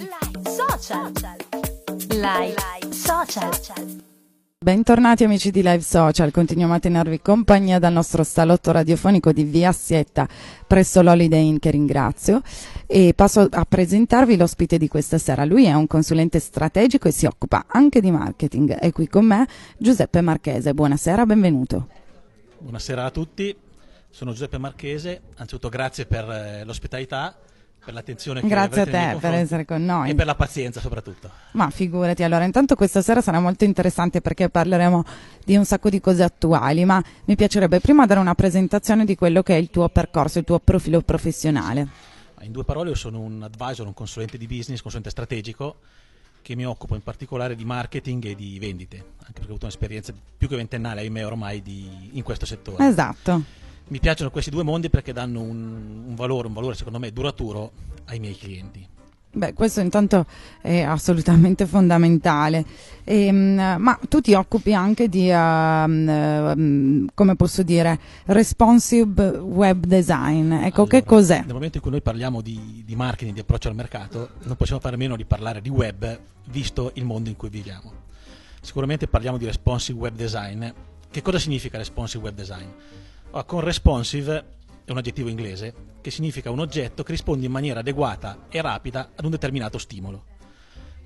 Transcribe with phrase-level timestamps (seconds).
[0.00, 1.12] Social.
[2.08, 4.02] Live social.
[4.56, 9.72] Bentornati amici di Live Social, continuiamo a tenervi compagnia dal nostro salotto radiofonico di Via
[9.72, 10.26] Sietta
[10.66, 12.40] presso l'Holiday Inn che ringrazio
[12.86, 15.44] e passo a presentarvi l'ospite di questa sera.
[15.44, 18.76] Lui è un consulente strategico e si occupa anche di marketing.
[18.76, 19.46] È qui con me
[19.76, 20.72] Giuseppe Marchese.
[20.72, 21.88] Buonasera, benvenuto.
[22.56, 23.54] Buonasera a tutti,
[24.08, 27.36] sono Giuseppe Marchese, anzitutto grazie per eh, l'ospitalità,
[27.84, 30.10] per l'attenzione che Grazie a te per essere con noi.
[30.10, 31.30] e per la pazienza soprattutto.
[31.52, 35.04] Ma figurati, allora intanto questa sera sarà molto interessante perché parleremo
[35.44, 39.42] di un sacco di cose attuali, ma mi piacerebbe prima dare una presentazione di quello
[39.42, 41.88] che è il tuo percorso, il tuo profilo professionale.
[42.42, 45.76] In due parole io sono un advisor, un consulente di business, consulente strategico
[46.42, 50.14] che mi occupo in particolare di marketing e di vendite, anche perché ho avuto un'esperienza
[50.38, 52.86] più che ventennale, ahimè ormai, di- in questo settore.
[52.86, 53.42] Esatto.
[53.90, 57.72] Mi piacciono questi due mondi perché danno un, un valore, un valore secondo me duraturo
[58.06, 58.86] ai miei clienti.
[59.32, 60.26] Beh, questo intanto
[60.60, 62.64] è assolutamente fondamentale.
[63.02, 70.52] Ehm, ma tu ti occupi anche di, ehm, come posso dire, responsive web design.
[70.52, 71.42] Ecco, che Allora, cos'è?
[71.44, 74.80] Nel momento in cui noi parliamo di, di marketing, di approccio al mercato, non possiamo
[74.80, 76.16] fare meno di parlare di web,
[76.46, 77.92] visto il mondo in cui viviamo.
[78.60, 80.64] Sicuramente parliamo di responsive web design.
[81.10, 82.68] Che cosa significa responsive web design?
[83.30, 84.44] Allora, con responsive
[84.84, 89.10] è un aggettivo inglese che significa un oggetto che risponde in maniera adeguata e rapida
[89.14, 90.24] ad un determinato stimolo.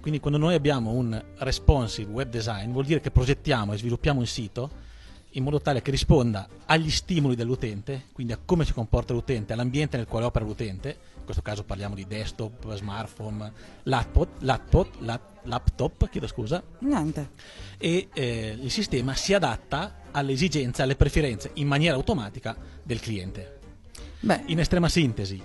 [0.00, 4.26] Quindi quando noi abbiamo un responsive web design vuol dire che progettiamo e sviluppiamo un
[4.26, 4.70] sito
[5.32, 9.98] in modo tale che risponda agli stimoli dell'utente, quindi a come si comporta l'utente, all'ambiente
[9.98, 13.52] nel quale opera l'utente, in questo caso parliamo di desktop, smartphone,
[13.82, 17.30] laptop, laptop, lap- laptop chiedo scusa, Niente.
[17.76, 23.58] e eh, il sistema si adatta alle esigenze, alle preferenze in maniera automatica del cliente.
[24.20, 25.40] Beh, In estrema sintesi,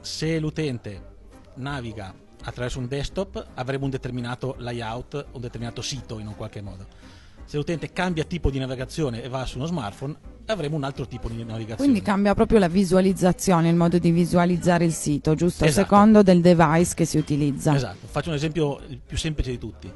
[0.00, 1.12] se l'utente
[1.56, 6.86] naviga attraverso un desktop avremo un determinato layout, un determinato sito in un qualche modo.
[7.44, 11.28] Se l'utente cambia tipo di navigazione e va su uno smartphone, avremo un altro tipo
[11.28, 11.76] di navigazione.
[11.76, 15.64] quindi cambia proprio la visualizzazione, il modo di visualizzare il sito, giusto?
[15.64, 15.86] A Esatto.
[15.86, 17.74] secondo del device che si utilizza.
[17.74, 19.92] Esatto, faccio un esempio il più semplice di tutti.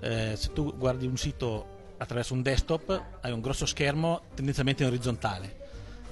[0.00, 1.66] Eh, se tu guardi un sito
[1.98, 5.62] attraverso un desktop, hai un grosso schermo tendenzialmente in orizzontale.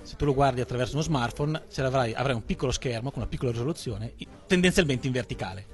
[0.03, 3.31] Se tu lo guardi attraverso uno smartphone, ce l'avrai- avrai un piccolo schermo con una
[3.31, 4.15] piccola risoluzione,
[4.47, 5.67] tendenzialmente in verticale.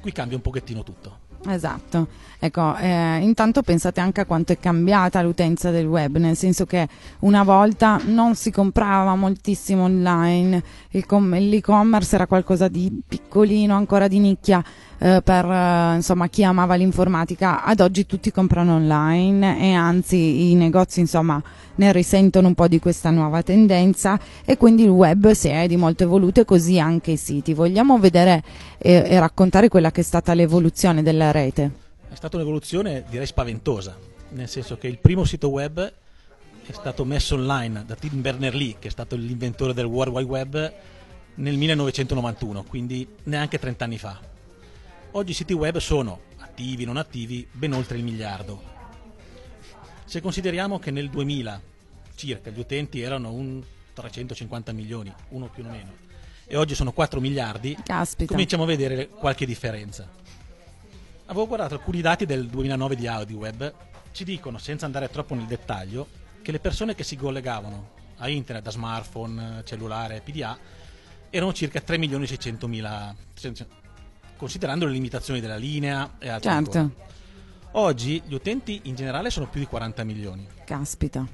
[0.00, 1.25] Qui cambia un pochettino tutto.
[1.48, 2.08] Esatto,
[2.40, 6.88] ecco, eh, intanto pensate anche a quanto è cambiata l'utenza del web, nel senso che
[7.20, 14.62] una volta non si comprava moltissimo online, l'e-commerce era qualcosa di piccolino, ancora di nicchia
[14.98, 20.54] eh, per eh, insomma, chi amava l'informatica, ad oggi tutti comprano online e anzi i
[20.54, 21.40] negozi insomma,
[21.76, 25.76] ne risentono un po' di questa nuova tendenza e quindi il web si è di
[25.76, 27.52] molto evoluto e così anche i siti.
[27.52, 28.42] Vogliamo vedere
[28.78, 31.70] e, e raccontare quella che è stata l'evoluzione della rete.
[32.08, 33.96] È stata un'evoluzione direi spaventosa,
[34.30, 35.92] nel senso che il primo sito web
[36.66, 40.72] è stato messo online da Tim Berners-Lee, che è stato l'inventore del World Wide Web
[41.34, 44.18] nel 1991, quindi neanche 30 anni fa.
[45.12, 48.74] Oggi i siti web sono attivi, non attivi, ben oltre il miliardo.
[50.04, 51.60] Se consideriamo che nel 2000
[52.14, 56.04] circa gli utenti erano un 350 milioni, uno più o meno,
[56.46, 58.30] e oggi sono 4 miliardi, Caspita.
[58.32, 60.08] cominciamo a vedere qualche differenza.
[61.26, 63.74] Avevo guardato alcuni dati del 2009 di AudiWeb,
[64.12, 66.06] ci dicono, senza andare troppo nel dettaglio,
[66.40, 70.56] che le persone che si collegavano a internet da smartphone, cellulare, PDA,
[71.30, 73.14] erano circa 3 milioni e 600 mila,
[74.36, 77.04] considerando le limitazioni della linea e altre Certo, ancora.
[77.72, 80.46] Oggi gli utenti in generale sono più di 40 milioni.
[80.64, 81.26] caspita.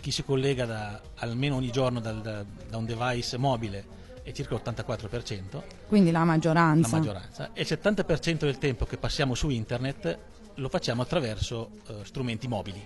[0.00, 3.84] Chi si collega da- almeno ogni giorno dal- da, da un device mobile
[4.26, 6.96] è circa l'84%, Quindi la la maggioranza.
[6.96, 10.18] maggioranza, e il 70% del tempo che passiamo su internet
[10.54, 12.84] lo facciamo attraverso eh, strumenti mobili.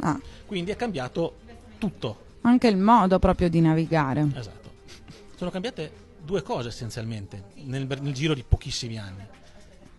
[0.00, 1.36] Ah, Quindi è cambiato
[1.78, 2.24] tutto.
[2.40, 4.26] anche il modo proprio di navigare.
[4.34, 4.70] Esatto.
[5.36, 5.92] Sono cambiate
[6.24, 9.24] due cose essenzialmente nel, nel giro di pochissimi anni.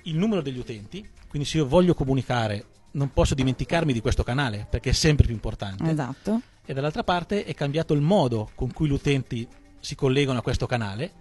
[0.03, 4.67] Il numero degli utenti, quindi se io voglio comunicare non posso dimenticarmi di questo canale
[4.69, 5.89] perché è sempre più importante.
[5.89, 6.41] Esatto.
[6.65, 9.47] E dall'altra parte è cambiato il modo con cui gli utenti
[9.81, 11.11] si collegano a questo canale,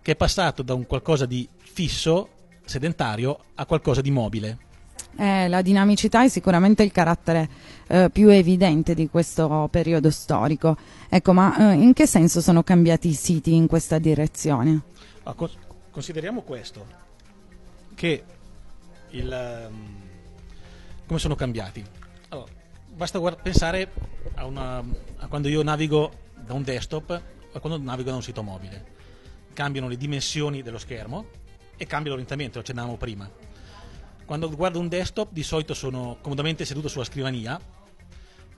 [0.00, 2.28] che è passato da un qualcosa di fisso,
[2.64, 4.58] sedentario, a qualcosa di mobile.
[5.16, 7.48] Eh, la dinamicità è sicuramente il carattere
[7.88, 10.76] eh, più evidente di questo periodo storico.
[11.08, 14.80] Ecco, ma eh, in che senso sono cambiati i siti in questa direzione?
[15.24, 15.56] Ma cons-
[15.90, 16.86] consideriamo questo,
[17.94, 18.22] che
[19.10, 19.96] il, ehm,
[21.06, 21.84] come sono cambiati.
[22.28, 22.50] Allora,
[22.94, 23.92] basta guard- pensare
[24.34, 24.82] a, una-
[25.16, 27.20] a quando io navigo da un desktop
[27.60, 29.00] quando navigo da un sito mobile.
[29.52, 31.26] Cambiano le dimensioni dello schermo
[31.76, 33.30] e cambia l'orientamento, lo accennavamo prima.
[34.24, 37.60] Quando guardo un desktop di solito sono comodamente seduto sulla scrivania,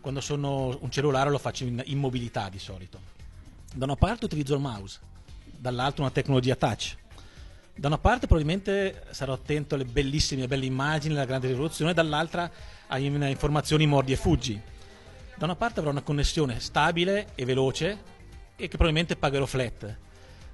[0.00, 3.00] quando sono un cellulare lo faccio in immobilità di solito.
[3.74, 5.00] Da una parte utilizzo il mouse,
[5.56, 6.96] dall'altra una tecnologia touch.
[7.74, 12.48] Da una parte probabilmente sarò attento alle bellissime, belle immagini, alla grande risoluzione, dall'altra
[12.86, 14.60] a informazioni mordi e fuggi.
[15.36, 17.98] Da una parte avrò una connessione stabile e veloce
[18.56, 19.96] e che probabilmente pagherò flat.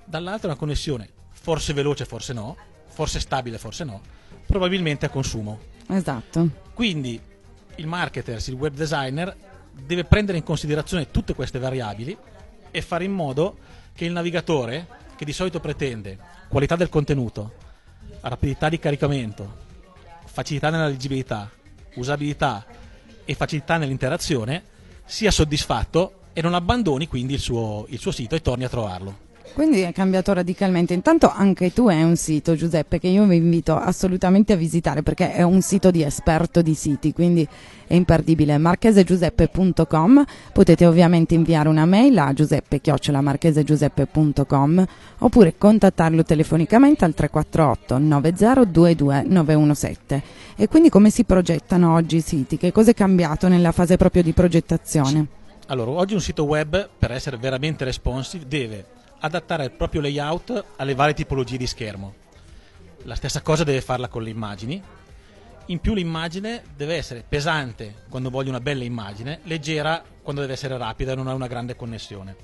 [0.05, 2.57] Dall'altra una connessione forse veloce, forse no,
[2.89, 4.01] forse stabile, forse no,
[4.47, 5.59] probabilmente a consumo.
[5.89, 6.49] Esatto.
[6.75, 7.21] Quindi
[7.77, 9.35] il marketer, il web designer
[9.73, 12.17] deve prendere in considerazione tutte queste variabili
[12.71, 13.59] e fare in modo
[13.95, 14.87] che il navigatore,
[15.17, 16.19] che di solito pretende
[16.49, 17.55] qualità del contenuto,
[18.21, 19.57] rapidità di caricamento,
[20.27, 21.51] facilità nella leggibilità,
[21.95, 22.67] usabilità
[23.25, 24.63] e facilità nell'interazione,
[25.05, 29.29] sia soddisfatto e non abbandoni quindi il suo, il suo sito e torni a trovarlo.
[29.53, 30.95] Quindi è cambiato radicalmente.
[30.95, 35.33] Intanto anche tu hai un sito, Giuseppe, che io vi invito assolutamente a visitare perché
[35.33, 37.45] è un sito di esperto di siti, quindi
[37.87, 38.59] è imperdibile.
[38.59, 40.25] marchesegiuseppe.com.
[40.53, 44.87] Potete ovviamente inviare una mail a giuseppe-marchesegiuseppe.com
[45.19, 50.23] oppure contattarlo telefonicamente al 348 9022 917.
[50.57, 52.57] E quindi come si progettano oggi i siti?
[52.57, 55.39] Che cosa è cambiato nella fase proprio di progettazione?
[55.71, 58.85] Allora, oggi un sito web per essere veramente responsive deve
[59.21, 62.15] adattare il proprio layout alle varie tipologie di schermo.
[63.05, 64.83] La stessa cosa deve farla con le immagini.
[65.67, 70.77] In più l'immagine deve essere pesante quando voglio una bella immagine, leggera quando deve essere
[70.77, 72.35] rapida e non ha una grande connessione.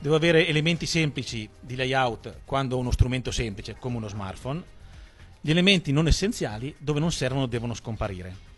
[0.00, 4.60] Devo avere elementi semplici di layout quando ho uno strumento semplice come uno smartphone.
[5.40, 8.49] Gli elementi non essenziali dove non servono devono scomparire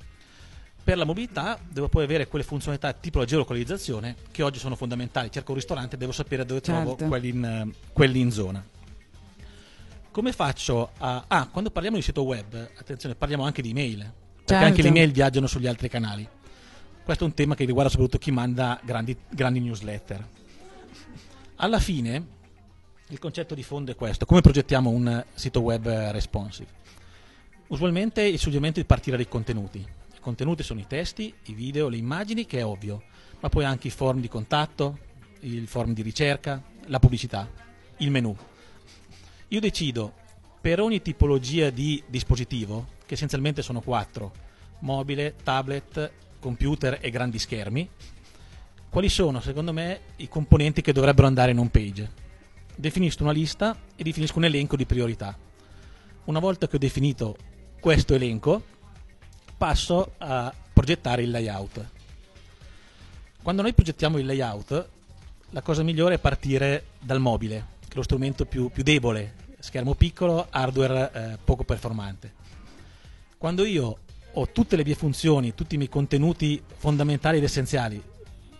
[0.84, 5.30] per la mobilità devo poi avere quelle funzionalità tipo la geolocalizzazione che oggi sono fondamentali.
[5.30, 6.94] Cerco un ristorante, devo sapere dove certo.
[6.94, 8.64] trovo quelli in, quelli in, zona.
[10.10, 11.24] Come faccio a...
[11.28, 14.64] Ah, quando parliamo di sito web, attenzione, parliamo anche di email, perché certo.
[14.64, 16.28] anche le email viaggiano sugli altri canali.
[17.04, 20.26] Questo è un tema che riguarda soprattutto chi manda grandi, grandi newsletter.
[21.56, 22.26] Alla fine,
[23.08, 24.26] il concetto di fondo è questo.
[24.26, 26.80] Come progettiamo un sito web responsive?
[27.68, 31.96] Usualmente il suggerimento è di partire dai contenuti contenuti sono i testi, i video, le
[31.96, 33.02] immagini, che è ovvio,
[33.40, 34.98] ma poi anche i form di contatto,
[35.40, 37.50] il form di ricerca, la pubblicità,
[37.98, 38.34] il menu.
[39.48, 40.14] Io decido
[40.60, 44.32] per ogni tipologia di dispositivo, che essenzialmente sono quattro,
[44.78, 47.88] mobile, tablet, computer e grandi schermi,
[48.88, 52.10] quali sono secondo me i componenti che dovrebbero andare in home page.
[52.76, 55.36] Definisco una lista e definisco un elenco di priorità.
[56.24, 57.36] Una volta che ho definito
[57.80, 58.62] questo elenco,
[59.62, 61.86] passo a progettare il layout.
[63.44, 64.88] Quando noi progettiamo il layout,
[65.50, 69.94] la cosa migliore è partire dal mobile, che è lo strumento più, più debole, schermo
[69.94, 72.32] piccolo, hardware eh, poco performante.
[73.38, 73.98] Quando io
[74.32, 78.02] ho tutte le mie funzioni, tutti i miei contenuti fondamentali ed essenziali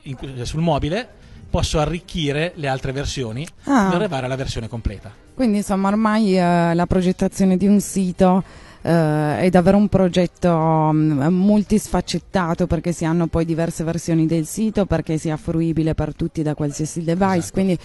[0.03, 1.09] in, sul mobile,
[1.51, 3.89] posso arricchire le altre versioni ah.
[3.89, 5.13] per arrivare alla versione completa.
[5.35, 11.27] Quindi insomma ormai eh, la progettazione di un sito eh, è davvero un progetto um,
[11.31, 16.55] multisfaccettato perché si hanno poi diverse versioni del sito perché sia fruibile per tutti da
[16.55, 17.53] qualsiasi device, esatto.
[17.53, 17.79] quindi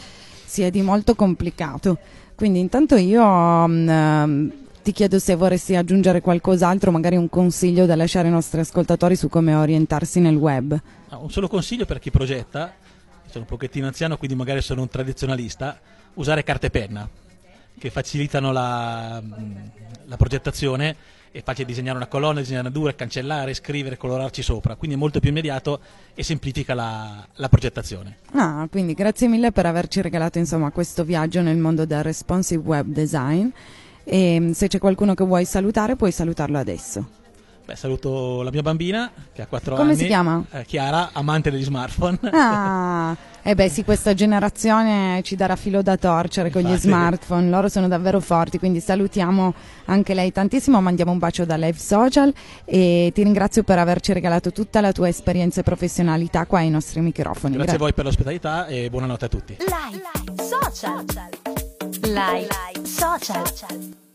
[0.45, 1.97] si è di molto complicato.
[2.35, 4.51] Quindi intanto io um,
[4.81, 9.27] ti chiedo se vorresti aggiungere qualcos'altro, magari un consiglio da lasciare ai nostri ascoltatori su
[9.29, 10.79] come orientarsi nel web.
[11.09, 12.73] Ah, un solo consiglio per chi progetta,
[13.25, 15.79] sono un pochettino anziano quindi magari sono un tradizionalista,
[16.15, 17.09] usare carta e penna
[17.79, 19.21] che facilitano la,
[20.05, 20.95] la progettazione
[21.31, 25.29] è facile disegnare una colonna, disegnare due, cancellare, scrivere, colorarci sopra, quindi è molto più
[25.29, 25.79] immediato
[26.15, 28.17] e semplifica la, la progettazione.
[28.33, 32.87] Ah, quindi grazie mille per averci regalato insomma, questo viaggio nel mondo del responsive web
[32.87, 33.49] design
[34.03, 37.16] e se c'è qualcuno che vuoi salutare puoi salutarlo adesso.
[37.67, 39.91] Beh, saluto la mia bambina che ha 4 Come anni.
[39.91, 40.41] Come si chiama?
[40.51, 42.17] Eh, Chiara, amante degli smartphone.
[42.31, 46.65] Ah, e eh beh sì, questa generazione ci darà filo da torcere Infatti.
[46.65, 49.53] con gli smartphone, loro sono davvero forti, quindi salutiamo
[49.87, 52.33] anche lei tantissimo, mandiamo un bacio da Live Social
[52.63, 57.01] e ti ringrazio per averci regalato tutta la tua esperienza e professionalità qua ai nostri
[57.01, 57.55] microfoni.
[57.55, 57.75] Grazie, Grazie.
[57.75, 59.57] a voi per l'ospitalità e buonanotte a tutti.
[59.59, 61.03] Live Social.
[62.01, 64.05] Live Social.